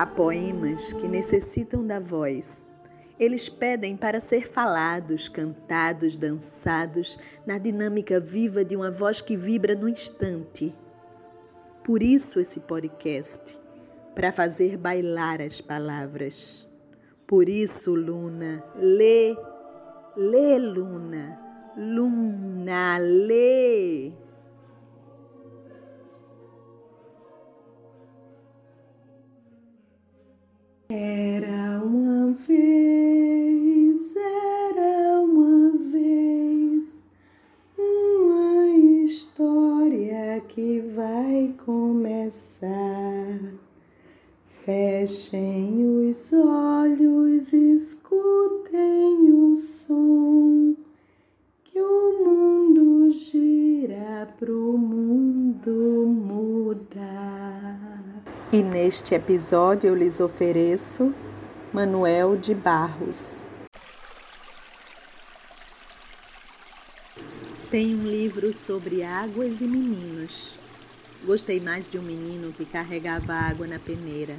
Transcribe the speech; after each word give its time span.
Há 0.00 0.06
poemas 0.06 0.94
que 0.94 1.06
necessitam 1.06 1.86
da 1.86 2.00
voz. 2.00 2.66
Eles 3.18 3.50
pedem 3.50 3.98
para 3.98 4.18
ser 4.18 4.48
falados, 4.48 5.28
cantados, 5.28 6.16
dançados, 6.16 7.18
na 7.44 7.58
dinâmica 7.58 8.18
viva 8.18 8.64
de 8.64 8.74
uma 8.74 8.90
voz 8.90 9.20
que 9.20 9.36
vibra 9.36 9.74
no 9.74 9.86
instante. 9.86 10.74
Por 11.84 12.02
isso 12.02 12.40
esse 12.40 12.60
podcast, 12.60 13.58
para 14.14 14.32
fazer 14.32 14.78
bailar 14.78 15.42
as 15.42 15.60
palavras. 15.60 16.66
Por 17.26 17.46
isso, 17.46 17.94
Luna, 17.94 18.64
lê, 18.76 19.36
lê, 20.16 20.58
Luna, 20.58 21.38
Luna, 21.76 22.96
lê. 22.96 24.12
Fechem 45.00 46.10
os 46.10 46.30
olhos, 46.30 47.54
escutem 47.54 49.32
o 49.32 49.56
som, 49.56 50.76
que 51.64 51.80
o 51.80 52.22
mundo 52.22 53.10
gira 53.10 54.28
pro 54.38 54.76
mundo 54.76 56.04
mudar. 56.06 57.80
E 58.52 58.62
neste 58.62 59.14
episódio 59.14 59.88
eu 59.88 59.94
lhes 59.94 60.20
ofereço 60.20 61.14
Manuel 61.72 62.36
de 62.36 62.54
Barros. 62.54 63.46
Tem 67.70 67.94
um 67.94 68.04
livro 68.06 68.52
sobre 68.52 69.02
águas 69.02 69.62
e 69.62 69.64
meninos. 69.64 70.58
Gostei 71.24 71.58
mais 71.58 71.88
de 71.88 71.98
um 71.98 72.02
menino 72.02 72.52
que 72.52 72.66
carregava 72.66 73.32
água 73.32 73.66
na 73.66 73.78
peneira. 73.78 74.36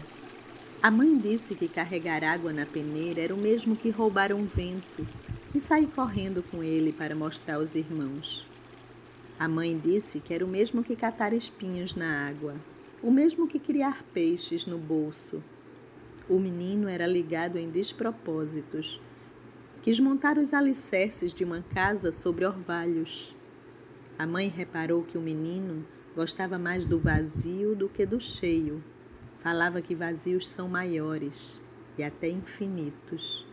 A 0.83 0.89
mãe 0.89 1.15
disse 1.17 1.53
que 1.53 1.67
carregar 1.67 2.23
água 2.23 2.51
na 2.51 2.65
peneira 2.65 3.21
era 3.21 3.35
o 3.35 3.37
mesmo 3.37 3.75
que 3.75 3.89
roubar 3.89 4.33
um 4.33 4.45
vento 4.45 5.07
e 5.53 5.61
sair 5.61 5.85
correndo 5.87 6.41
com 6.41 6.63
ele 6.63 6.91
para 6.91 7.15
mostrar 7.15 7.55
aos 7.55 7.75
irmãos. 7.75 8.47
A 9.37 9.47
mãe 9.47 9.77
disse 9.77 10.19
que 10.19 10.33
era 10.33 10.43
o 10.43 10.47
mesmo 10.47 10.83
que 10.83 10.95
catar 10.95 11.33
espinhos 11.33 11.93
na 11.93 12.27
água, 12.27 12.55
o 13.01 13.11
mesmo 13.11 13.47
que 13.47 13.59
criar 13.59 14.03
peixes 14.13 14.65
no 14.65 14.77
bolso. 14.77 15.43
O 16.27 16.39
menino 16.39 16.87
era 16.87 17.05
ligado 17.05 17.59
em 17.59 17.69
despropósitos. 17.69 18.99
Quis 19.83 19.99
montar 19.99 20.37
os 20.37 20.53
alicerces 20.53 21.33
de 21.33 21.43
uma 21.43 21.61
casa 21.73 22.11
sobre 22.11 22.45
orvalhos. 22.45 23.35
A 24.17 24.25
mãe 24.25 24.47
reparou 24.47 25.03
que 25.03 25.17
o 25.17 25.21
menino 25.21 25.85
Gostava 26.13 26.59
mais 26.59 26.85
do 26.85 26.99
vazio 26.99 27.73
do 27.73 27.87
que 27.87 28.05
do 28.05 28.19
cheio. 28.19 28.83
Falava 29.41 29.81
que 29.81 29.93
vazios 29.93 30.47
são 30.47 30.69
maiores 30.69 31.61
e 31.97 32.03
até 32.03 32.29
infinitos. 32.29 33.45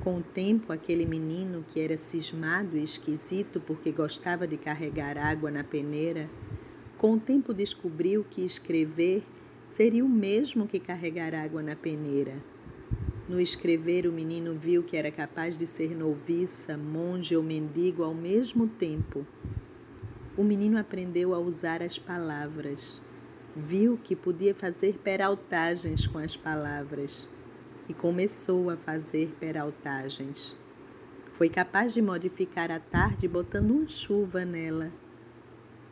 Com 0.00 0.18
o 0.18 0.22
tempo, 0.22 0.72
aquele 0.72 1.06
menino 1.06 1.64
que 1.68 1.78
era 1.78 1.98
cismado 1.98 2.76
e 2.76 2.82
esquisito 2.82 3.60
porque 3.60 3.92
gostava 3.92 4.46
de 4.46 4.56
carregar 4.56 5.16
água 5.16 5.50
na 5.50 5.62
peneira, 5.62 6.28
com 6.96 7.12
o 7.12 7.20
tempo 7.20 7.54
descobriu 7.54 8.24
que 8.28 8.44
escrever 8.44 9.22
seria 9.68 10.04
o 10.04 10.08
mesmo 10.08 10.66
que 10.66 10.80
carregar 10.80 11.34
água 11.34 11.62
na 11.62 11.76
peneira. 11.76 12.34
No 13.28 13.40
escrever, 13.40 14.06
o 14.06 14.12
menino 14.12 14.54
viu 14.54 14.82
que 14.82 14.96
era 14.96 15.10
capaz 15.10 15.56
de 15.56 15.66
ser 15.66 15.94
noviça, 15.94 16.76
monge 16.76 17.36
ou 17.36 17.42
mendigo 17.42 18.02
ao 18.02 18.14
mesmo 18.14 18.66
tempo 18.66 19.24
o 20.40 20.44
menino 20.44 20.78
aprendeu 20.78 21.34
a 21.34 21.38
usar 21.38 21.82
as 21.82 21.98
palavras. 21.98 22.98
Viu 23.56 23.98
que 23.98 24.14
podia 24.14 24.54
fazer 24.54 25.00
peraltagens 25.02 26.06
com 26.06 26.18
as 26.18 26.36
palavras 26.36 27.28
e 27.88 27.92
começou 27.92 28.70
a 28.70 28.76
fazer 28.76 29.34
peraltagens. 29.40 30.54
Foi 31.32 31.48
capaz 31.48 31.92
de 31.92 32.00
modificar 32.00 32.70
a 32.70 32.78
tarde 32.78 33.26
botando 33.26 33.72
uma 33.72 33.88
chuva 33.88 34.44
nela. 34.44 34.92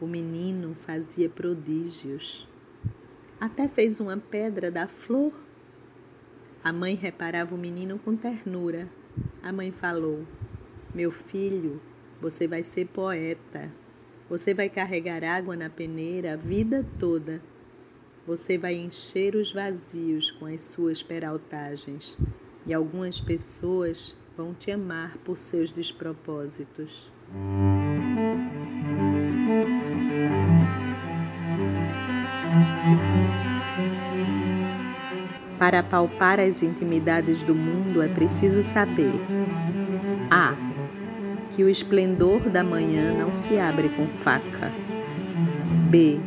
O 0.01 0.07
menino 0.07 0.77
fazia 0.83 1.29
prodígios. 1.29 2.47
Até 3.41 3.67
fez 3.67 3.99
uma 3.99 4.17
pedra 4.17 4.71
da 4.71 4.87
flor. 4.87 5.33
A 6.63 6.73
mãe 6.73 6.95
reparava 6.95 7.57
o 7.57 7.59
menino 7.59 7.99
com 7.99 8.15
ternura. 8.15 8.89
A 9.43 9.51
mãe 9.51 9.73
falou: 9.73 10.25
Meu 10.95 11.11
filho, 11.11 11.83
você 12.21 12.47
vai 12.47 12.63
ser 12.63 12.87
poeta. 12.87 13.69
Você 14.29 14.53
vai 14.53 14.69
carregar 14.69 15.25
água 15.25 15.57
na 15.57 15.71
peneira 15.71 16.35
a 16.35 16.37
vida 16.37 16.85
toda. 16.99 17.41
Você 18.27 18.59
vai 18.59 18.75
encher 18.75 19.35
os 19.35 19.51
vazios 19.51 20.31
com 20.31 20.45
as 20.45 20.61
suas 20.63 21.03
peraltagens. 21.03 22.15
E 22.67 22.75
algumas 22.75 23.23
pessoas 23.23 24.15
vão 24.37 24.53
te 24.53 24.71
amar 24.71 25.17
por 25.25 25.39
seus 25.39 25.73
despropósitos. 25.73 27.11
Para 35.59 35.83
palpar 35.83 36.39
as 36.39 36.63
intimidades 36.63 37.43
do 37.43 37.55
mundo 37.55 38.03
é 38.03 38.09
preciso 38.09 38.63
saber: 38.63 39.13
A 40.31 40.68
que 41.59 41.65
o 41.65 41.69
esplendor 41.69 42.49
da 42.49 42.63
manhã 42.63 43.13
não 43.13 43.35
se 43.35 43.59
abre 43.59 43.89
com 43.89 44.07
faca. 44.07 44.73
B. 45.91 46.21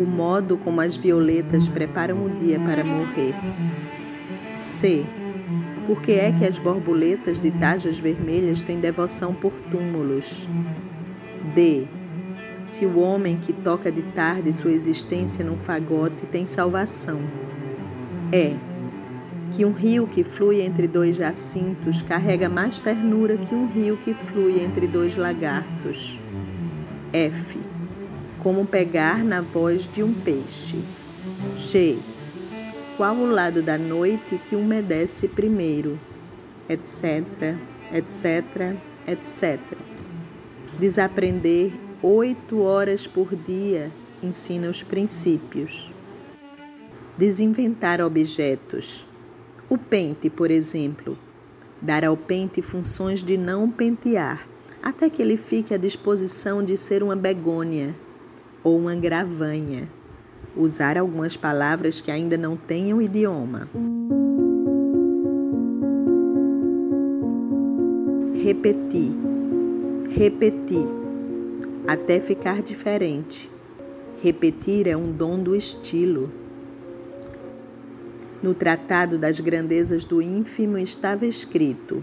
O 0.00 0.04
modo 0.04 0.58
como 0.58 0.80
as 0.80 0.96
violetas 0.96 1.68
preparam 1.68 2.24
o 2.24 2.28
dia 2.28 2.58
para 2.58 2.82
morrer. 2.82 3.36
C. 4.56 5.06
Por 5.86 6.02
que 6.02 6.14
é 6.14 6.32
que 6.32 6.44
as 6.44 6.58
borboletas 6.58 7.38
de 7.38 7.52
tajas 7.52 8.00
vermelhas 8.00 8.60
têm 8.60 8.80
devoção 8.80 9.32
por 9.32 9.52
túmulos? 9.70 10.48
D. 11.54 11.86
Se 12.64 12.84
o 12.84 12.98
homem 12.98 13.36
que 13.36 13.52
toca 13.52 13.92
de 13.92 14.02
tarde 14.02 14.52
sua 14.52 14.72
existência 14.72 15.44
num 15.44 15.56
fagote 15.56 16.26
tem 16.26 16.48
salvação. 16.48 17.20
E 18.32 18.56
que 19.52 19.66
um 19.66 19.72
rio 19.72 20.06
que 20.06 20.24
flui 20.24 20.62
entre 20.62 20.88
dois 20.88 21.16
jacintos 21.16 22.00
carrega 22.00 22.48
mais 22.48 22.80
ternura 22.80 23.36
que 23.36 23.54
um 23.54 23.66
rio 23.66 23.98
que 23.98 24.14
flui 24.14 24.62
entre 24.62 24.86
dois 24.86 25.14
lagartos. 25.14 26.18
F. 27.12 27.58
Como 28.38 28.64
pegar 28.64 29.22
na 29.22 29.42
voz 29.42 29.86
de 29.86 30.02
um 30.02 30.14
peixe. 30.14 30.82
G. 31.54 31.98
Qual 32.96 33.14
o 33.16 33.26
lado 33.26 33.62
da 33.62 33.76
noite 33.76 34.40
que 34.42 34.56
umedece 34.56 35.28
primeiro? 35.28 36.00
Etc, 36.68 37.24
etc, 37.92 38.76
etc. 39.06 39.60
Desaprender 40.78 41.72
oito 42.02 42.62
horas 42.62 43.06
por 43.06 43.36
dia 43.36 43.92
ensina 44.22 44.70
os 44.70 44.82
princípios. 44.82 45.92
Desinventar 47.18 48.00
objetos 48.00 49.06
o 49.72 49.78
pente, 49.78 50.28
por 50.28 50.50
exemplo, 50.50 51.16
dar 51.80 52.04
ao 52.04 52.14
pente 52.14 52.60
funções 52.60 53.24
de 53.24 53.38
não 53.38 53.70
pentear, 53.70 54.46
até 54.82 55.08
que 55.08 55.22
ele 55.22 55.38
fique 55.38 55.72
à 55.72 55.78
disposição 55.78 56.62
de 56.62 56.76
ser 56.76 57.02
uma 57.02 57.16
begônia 57.16 57.94
ou 58.62 58.78
uma 58.78 58.94
gravanha. 58.94 59.88
Usar 60.54 60.98
algumas 60.98 61.38
palavras 61.38 62.02
que 62.02 62.10
ainda 62.10 62.36
não 62.36 62.54
tenham 62.54 63.00
idioma. 63.00 63.66
Repetir, 68.44 69.12
repetir, 70.10 70.86
até 71.88 72.20
ficar 72.20 72.60
diferente. 72.60 73.50
Repetir 74.22 74.86
é 74.86 74.94
um 74.94 75.10
dom 75.10 75.42
do 75.42 75.56
estilo. 75.56 76.30
No 78.42 78.54
Tratado 78.54 79.18
das 79.18 79.38
Grandezas 79.38 80.04
do 80.04 80.20
Ínfimo 80.20 80.76
estava 80.76 81.24
escrito: 81.24 82.02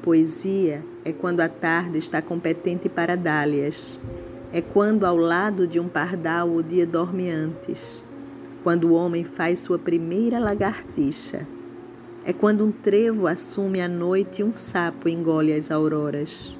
Poesia 0.00 0.82
é 1.04 1.12
quando 1.12 1.42
a 1.42 1.48
tarde 1.48 1.98
está 1.98 2.22
competente 2.22 2.88
para 2.88 3.14
dálias. 3.14 4.00
É 4.50 4.62
quando 4.62 5.04
ao 5.04 5.16
lado 5.16 5.66
de 5.66 5.78
um 5.78 5.86
pardal 5.86 6.50
o 6.50 6.62
dia 6.62 6.86
dorme 6.86 7.28
antes. 7.28 8.02
Quando 8.62 8.84
o 8.84 8.94
homem 8.94 9.24
faz 9.24 9.60
sua 9.60 9.78
primeira 9.78 10.38
lagartixa. 10.38 11.46
É 12.24 12.32
quando 12.32 12.64
um 12.64 12.72
trevo 12.72 13.26
assume 13.26 13.82
a 13.82 13.88
noite 13.88 14.40
e 14.40 14.44
um 14.44 14.54
sapo 14.54 15.06
engole 15.06 15.52
as 15.52 15.70
auroras. 15.70 16.56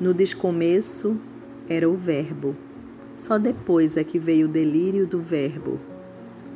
No 0.00 0.14
descomeço 0.14 1.18
era 1.68 1.90
o 1.90 1.94
Verbo 1.94 2.56
Só 3.14 3.38
depois 3.38 3.96
é 3.96 4.04
que 4.04 4.18
veio 4.18 4.46
o 4.46 4.50
delírio 4.50 5.06
do 5.06 5.20
Verbo. 5.20 5.78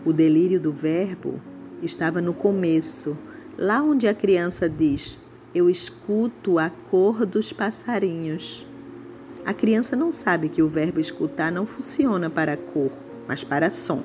O 0.05 0.12
delírio 0.12 0.58
do 0.58 0.73
Verbo 0.73 1.41
estava 1.82 2.20
no 2.20 2.32
começo, 2.32 3.17
lá 3.58 3.82
onde 3.82 4.08
a 4.08 4.14
criança 4.14 4.69
diz: 4.69 5.19
Eu 5.55 5.69
escuto 5.69 6.58
a 6.58 6.70
cor 6.70 7.26
dos 7.26 7.53
passarinhos. 7.53 8.67
A 9.44 9.53
criança 9.53 9.94
não 9.94 10.11
sabe 10.11 10.49
que 10.49 10.62
o 10.62 10.69
verbo 10.69 10.99
escutar 10.99 11.53
não 11.53 11.67
funciona 11.67 12.29
para 12.29 12.56
cor, 12.56 12.91
mas 13.29 13.44
para 13.44 13.70
som. 13.70 14.03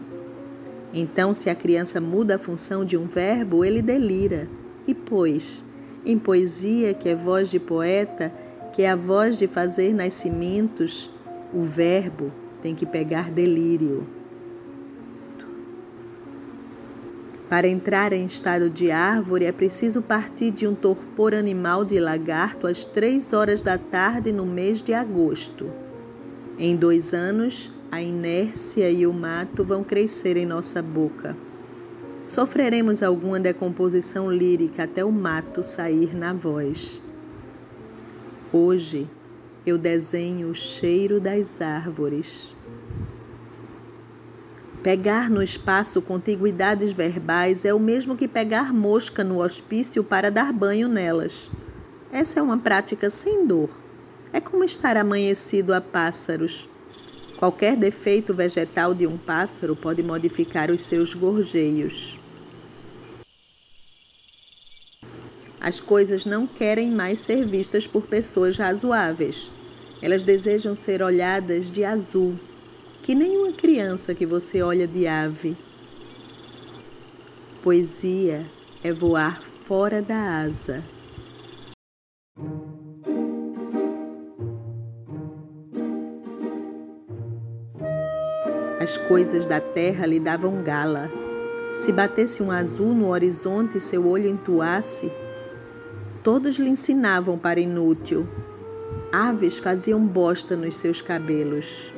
Então, 0.93 1.33
se 1.33 1.49
a 1.49 1.55
criança 1.55 1.99
muda 1.99 2.35
a 2.35 2.39
função 2.39 2.85
de 2.85 2.95
um 2.95 3.07
verbo, 3.07 3.65
ele 3.65 3.81
delira. 3.81 4.47
E 4.85 4.93
pois, 4.93 5.63
em 6.05 6.19
poesia, 6.19 6.93
que 6.93 7.09
é 7.09 7.15
voz 7.15 7.49
de 7.49 7.59
poeta, 7.59 8.31
que 8.73 8.83
é 8.83 8.91
a 8.91 8.95
voz 8.95 9.37
de 9.37 9.47
fazer 9.47 9.95
nascimentos, 9.95 11.09
o 11.51 11.63
verbo 11.63 12.31
tem 12.61 12.75
que 12.75 12.85
pegar 12.85 13.29
delírio. 13.31 14.07
Para 17.49 17.67
entrar 17.67 18.13
em 18.13 18.25
estado 18.25 18.69
de 18.69 18.91
árvore 18.91 19.43
é 19.45 19.51
preciso 19.51 20.01
partir 20.01 20.51
de 20.51 20.65
um 20.65 20.73
torpor 20.73 21.33
animal 21.33 21.83
de 21.83 21.99
lagarto 21.99 22.65
às 22.65 22.85
três 22.85 23.33
horas 23.33 23.61
da 23.61 23.77
tarde 23.77 24.31
no 24.31 24.45
mês 24.45 24.81
de 24.81 24.93
agosto. 24.93 25.69
Em 26.57 26.77
dois 26.77 27.13
anos, 27.13 27.69
a 27.91 28.01
inércia 28.01 28.89
e 28.89 29.05
o 29.05 29.11
mato 29.11 29.65
vão 29.65 29.83
crescer 29.83 30.37
em 30.37 30.45
nossa 30.45 30.81
boca. 30.81 31.35
Sofreremos 32.25 33.03
alguma 33.03 33.37
decomposição 33.37 34.31
lírica 34.31 34.83
até 34.83 35.03
o 35.03 35.11
mato 35.11 35.61
sair 35.61 36.15
na 36.15 36.33
voz. 36.33 37.01
Hoje 38.53 39.09
eu 39.65 39.77
desenho 39.77 40.49
o 40.49 40.55
cheiro 40.55 41.19
das 41.19 41.61
árvores. 41.61 42.53
Pegar 44.81 45.29
no 45.29 45.43
espaço 45.43 46.01
contiguidades 46.01 46.91
verbais 46.91 47.65
é 47.65 47.73
o 47.73 47.79
mesmo 47.79 48.15
que 48.15 48.27
pegar 48.27 48.73
mosca 48.73 49.23
no 49.23 49.43
hospício 49.43 50.03
para 50.03 50.31
dar 50.31 50.51
banho 50.51 50.87
nelas. 50.87 51.51
Essa 52.11 52.39
é 52.39 52.43
uma 52.43 52.57
prática 52.57 53.09
sem 53.09 53.45
dor. 53.45 53.69
É 54.33 54.39
como 54.39 54.63
estar 54.63 54.97
amanhecido 54.97 55.73
a 55.73 55.79
pássaros. 55.79 56.67
Qualquer 57.37 57.75
defeito 57.75 58.33
vegetal 58.33 58.93
de 58.93 59.05
um 59.05 59.17
pássaro 59.17 59.75
pode 59.75 60.01
modificar 60.01 60.71
os 60.71 60.81
seus 60.81 61.13
gorjeios. 61.13 62.20
As 65.61 65.79
coisas 65.79 66.25
não 66.25 66.47
querem 66.47 66.89
mais 66.89 67.19
ser 67.19 67.45
vistas 67.45 67.85
por 67.85 68.07
pessoas 68.07 68.57
razoáveis. 68.57 69.51
Elas 70.01 70.23
desejam 70.23 70.75
ser 70.75 71.03
olhadas 71.03 71.69
de 71.69 71.85
azul, 71.85 72.33
que 73.03 73.13
nem 73.13 73.37
uma 73.37 73.51
criança 73.51 74.15
que 74.15 74.25
você 74.25 74.63
olha 74.63 74.87
de 74.87 75.05
ave. 75.05 75.55
Poesia 77.61 78.43
é 78.83 78.91
voar 78.91 79.43
fora 79.43 80.01
da 80.01 80.41
asa. 80.41 80.83
As 88.79 88.97
coisas 88.97 89.45
da 89.45 89.59
terra 89.59 90.07
lhe 90.07 90.19
davam 90.19 90.63
gala. 90.63 91.11
Se 91.71 91.91
batesse 91.91 92.41
um 92.41 92.49
azul 92.49 92.95
no 92.95 93.09
horizonte 93.09 93.77
e 93.77 93.79
seu 93.79 94.07
olho 94.07 94.27
entoasse, 94.27 95.11
todos 96.23 96.57
lhe 96.57 96.69
ensinavam 96.69 97.37
para 97.37 97.59
inútil. 97.59 98.27
Aves 99.11 99.57
faziam 99.57 100.05
bosta 100.05 100.55
nos 100.55 100.75
seus 100.75 101.01
cabelos. 101.01 101.93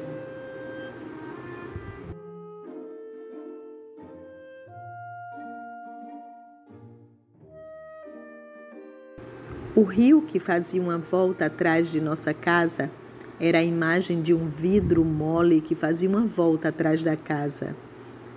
O 9.75 9.81
rio 9.81 10.21
que 10.21 10.39
fazia 10.39 10.81
uma 10.81 10.99
volta 10.99 11.47
atrás 11.47 11.91
de 11.91 11.99
nossa 11.99 12.33
casa 12.33 12.91
era 13.39 13.57
a 13.57 13.63
imagem 13.63 14.21
de 14.21 14.33
um 14.33 14.47
vidro 14.47 15.03
mole 15.03 15.61
que 15.61 15.73
fazia 15.73 16.07
uma 16.07 16.21
volta 16.21 16.69
atrás 16.69 17.03
da 17.03 17.17
casa. 17.17 17.75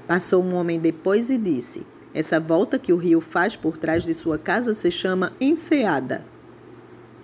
Passou 0.07 0.43
um 0.43 0.55
homem 0.55 0.81
depois 0.81 1.29
e 1.29 1.37
disse: 1.37 1.87
Essa 2.17 2.41
volta 2.41 2.79
que 2.79 2.95
o 2.95 2.97
rio 2.97 3.21
faz 3.21 3.57
por 3.57 3.77
trás 3.77 4.03
de 4.03 4.15
sua 4.15 4.39
casa 4.39 4.73
se 4.73 4.91
chama 4.91 5.35
enseada. 5.39 6.25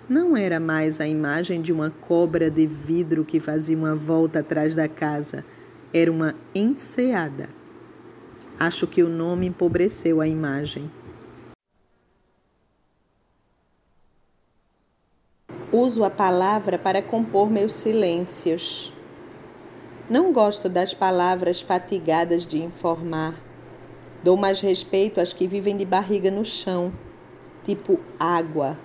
Não 0.07 0.37
era 0.37 0.59
mais 0.59 1.01
a 1.01 1.07
imagem 1.07 1.63
de 1.63 1.73
uma 1.73 1.89
cobra 1.89 2.47
de 2.47 2.67
vidro 2.67 3.25
que 3.25 3.39
fazia 3.39 3.75
uma 3.75 3.95
volta 3.95 4.41
atrás 4.41 4.75
da 4.75 4.87
casa, 4.87 5.43
era 5.91 6.11
uma 6.11 6.35
enseada. 6.53 7.49
Acho 8.59 8.85
que 8.85 9.01
o 9.01 9.09
nome 9.09 9.47
empobreceu 9.47 10.21
a 10.21 10.27
imagem. 10.27 10.91
Uso 15.71 16.03
a 16.03 16.09
palavra 16.11 16.77
para 16.77 17.01
compor 17.01 17.49
meus 17.49 17.73
silêncios. 17.73 18.93
Não 20.07 20.31
gosto 20.31 20.69
das 20.69 20.93
palavras 20.93 21.61
fatigadas 21.61 22.45
de 22.45 22.61
informar. 22.61 23.52
Dou 24.23 24.37
mais 24.37 24.61
respeito 24.61 25.19
às 25.19 25.33
que 25.33 25.47
vivem 25.47 25.75
de 25.75 25.85
barriga 25.85 26.31
no 26.31 26.45
chão, 26.45 26.91
tipo 27.65 27.99
água, 28.19 28.77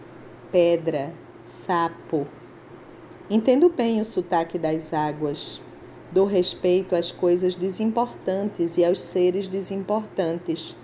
pedra, 0.51 1.13
sapo. 1.43 2.27
Entendo 3.31 3.69
bem 3.69 4.01
o 4.01 4.07
sotaque 4.07 4.59
das 4.59 4.93
águas. 4.93 5.61
Dou 6.11 6.27
respeito 6.27 6.97
às 6.97 7.13
coisas 7.13 7.55
desimportantes 7.55 8.77
e 8.77 8.85
aos 8.85 9.01
seres 9.01 9.47
desimportantes. 9.47 10.75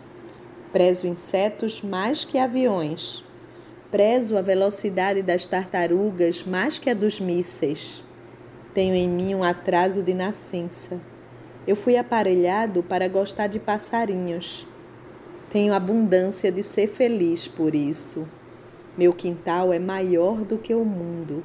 Prezo 0.70 1.06
insetos 1.06 1.82
mais 1.82 2.24
que 2.24 2.38
aviões 2.38 3.24
prezo 3.94 4.36
a 4.36 4.42
velocidade 4.42 5.22
das 5.22 5.46
tartarugas 5.46 6.42
mais 6.42 6.80
que 6.80 6.90
a 6.90 6.94
dos 6.94 7.20
mísseis. 7.20 8.02
Tenho 8.74 8.92
em 8.92 9.08
mim 9.08 9.36
um 9.36 9.44
atraso 9.44 10.02
de 10.02 10.12
nascença. 10.12 11.00
Eu 11.66 11.74
fui 11.74 11.96
aparelhado 11.96 12.82
para 12.82 13.08
gostar 13.08 13.46
de 13.46 13.58
passarinhos. 13.58 14.66
Tenho 15.50 15.72
abundância 15.72 16.52
de 16.52 16.62
ser 16.62 16.88
feliz 16.88 17.48
por 17.48 17.74
isso. 17.74 18.28
Meu 18.98 19.12
quintal 19.12 19.72
é 19.72 19.78
maior 19.78 20.44
do 20.44 20.58
que 20.58 20.74
o 20.74 20.84
mundo. 20.84 21.42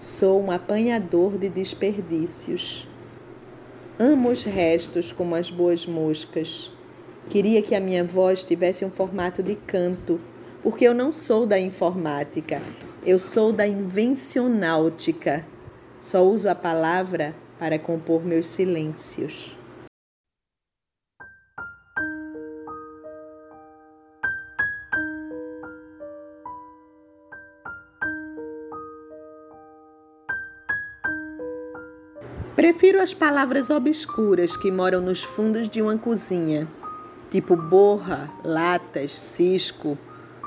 Sou 0.00 0.42
um 0.42 0.50
apanhador 0.50 1.38
de 1.38 1.48
desperdícios. 1.48 2.88
Amo 3.98 4.30
os 4.30 4.42
restos 4.42 5.12
como 5.12 5.34
as 5.34 5.50
boas 5.50 5.86
moscas. 5.86 6.72
Queria 7.28 7.62
que 7.62 7.74
a 7.74 7.80
minha 7.80 8.02
voz 8.02 8.42
tivesse 8.42 8.84
um 8.84 8.90
formato 8.90 9.42
de 9.42 9.54
canto 9.54 10.20
porque 10.62 10.84
eu 10.84 10.94
não 10.94 11.12
sou 11.12 11.46
da 11.46 11.58
informática, 11.58 12.60
eu 13.06 13.18
sou 13.18 13.52
da 13.52 13.66
invencionáutica. 13.66 15.46
Só 16.00 16.24
uso 16.24 16.48
a 16.48 16.54
palavra 16.54 17.34
para 17.58 17.78
compor 17.78 18.24
meus 18.24 18.46
silêncios. 18.46 19.56
Prefiro 32.54 33.00
as 33.00 33.14
palavras 33.14 33.70
obscuras 33.70 34.56
que 34.56 34.70
moram 34.70 35.00
nos 35.00 35.22
fundos 35.22 35.68
de 35.68 35.80
uma 35.80 35.96
cozinha, 35.96 36.66
tipo 37.30 37.54
borra, 37.54 38.28
latas, 38.44 39.12
cisco, 39.14 39.96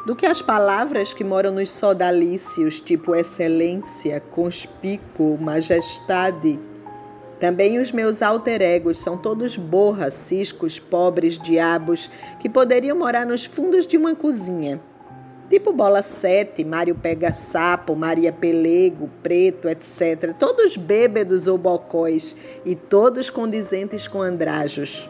do 0.06 0.16
que 0.16 0.26
as 0.26 0.42
palavras 0.42 1.14
que 1.14 1.24
moram 1.24 1.52
nos 1.52 1.72
sodalícios, 1.72 2.80
tipo 2.80 3.16
excelência, 3.16 4.20
conspícuo, 4.20 5.38
majestade. 5.38 6.60
Também 7.42 7.80
os 7.80 7.92
meus 7.92 8.22
alter 8.22 8.62
egos 8.62 9.00
são 9.00 9.18
todos 9.18 9.58
borras, 9.58 10.14
ciscos, 10.14 10.80
pobres 10.80 11.40
diabos 11.40 12.08
que 12.40 12.48
poderiam 12.48 12.96
morar 12.96 13.26
nos 13.26 13.44
fundos 13.44 13.88
de 13.88 13.98
uma 13.98 14.14
cozinha. 14.14 14.80
Tipo 15.50 15.74
Bola 15.74 16.04
7, 16.04 16.64
Mário 16.64 16.94
Pega 16.94 17.34
Sapo, 17.34 17.96
Maria 17.96 18.32
Pelego, 18.32 19.10
Preto, 19.24 19.68
etc. 19.68 20.36
Todos 20.38 20.78
bêbados 20.78 21.48
ou 21.48 21.58
bocóis 21.58 22.38
e 22.64 22.76
todos 22.76 23.32
condizentes 23.32 24.08
com 24.08 24.22
andrajos. 24.22 25.10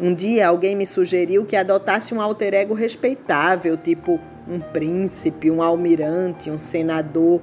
Um 0.00 0.14
dia 0.14 0.48
alguém 0.48 0.74
me 0.74 0.86
sugeriu 0.86 1.44
que 1.44 1.54
adotasse 1.54 2.14
um 2.14 2.20
alter 2.22 2.54
ego 2.54 2.72
respeitável, 2.72 3.76
tipo 3.76 4.18
um 4.48 4.58
príncipe, 4.58 5.50
um 5.50 5.60
almirante, 5.60 6.50
um 6.50 6.58
senador. 6.58 7.42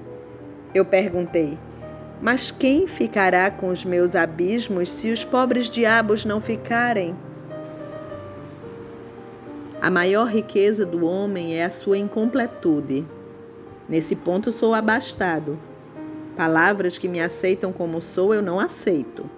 Eu 0.73 0.83
perguntei: 0.83 1.59
Mas 2.25 2.49
quem 2.49 2.87
ficará 2.87 3.51
com 3.51 3.67
os 3.67 3.85
meus 3.85 4.15
abismos 4.15 4.89
se 4.89 5.11
os 5.11 5.23
pobres 5.23 5.69
diabos 5.69 6.25
não 6.25 6.41
ficarem? 6.41 7.15
A 9.79 9.91
maior 9.91 10.25
riqueza 10.25 10.87
do 10.87 11.05
homem 11.05 11.55
é 11.55 11.63
a 11.63 11.69
sua 11.69 11.99
incompletude. 11.99 13.05
Nesse 13.87 14.15
ponto 14.15 14.51
sou 14.51 14.73
abastado. 14.73 15.59
Palavras 16.35 16.97
que 16.97 17.07
me 17.07 17.21
aceitam 17.21 17.71
como 17.71 18.01
sou, 18.01 18.33
eu 18.33 18.41
não 18.41 18.59
aceito. 18.59 19.29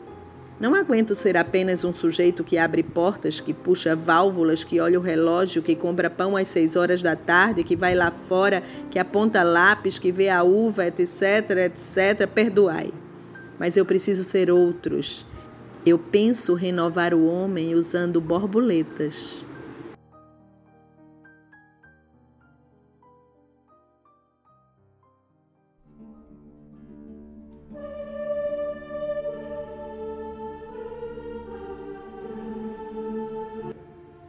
Não 0.60 0.74
aguento 0.74 1.14
ser 1.14 1.38
apenas 1.38 1.84
um 1.84 1.94
sujeito 1.94 2.44
que 2.44 2.58
abre 2.58 2.82
portas, 2.82 3.40
que 3.40 3.54
puxa 3.54 3.96
válvulas, 3.96 4.64
que 4.64 4.80
olha 4.80 5.00
o 5.00 5.04
relógio, 5.04 5.62
que 5.62 5.76
compra 5.76 6.10
pão 6.10 6.36
às 6.36 6.50
seis 6.50 6.76
horas 6.76 7.04
da 7.04 7.16
tarde, 7.16 7.64
que 7.64 7.76
vai 7.76 7.94
lá 7.94 8.10
fora, 8.10 8.64
que 8.90 8.98
aponta 8.98 9.44
lápis, 9.44 10.00
que 10.00 10.12
vê 10.12 10.30
a 10.30 10.42
uva, 10.42 10.88
etc, 10.88 11.52
etc. 11.66 12.28
Perdoai. 12.28 12.92
Mas 13.60 13.78
eu 13.78 13.86
preciso 13.86 14.24
ser 14.24 14.50
outros. 14.50 15.24
Eu 15.86 16.00
penso 16.00 16.56
renovar 16.56 17.14
o 17.14 17.28
homem 17.28 17.76
usando 17.76 18.20
borboletas. 18.20 19.46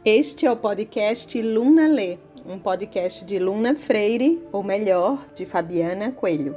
Este 0.05 0.45
é 0.45 0.51
o 0.51 0.55
podcast 0.55 1.41
Luna 1.41 1.85
Lê, 1.85 2.17
um 2.45 2.57
podcast 2.57 3.25
de 3.25 3.37
Luna 3.37 3.75
Freire, 3.75 4.41
ou 4.49 4.63
melhor, 4.63 5.25
de 5.35 5.45
Fabiana 5.45 6.09
Coelho. 6.09 6.55